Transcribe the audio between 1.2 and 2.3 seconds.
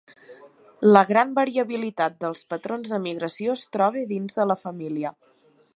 variabilitat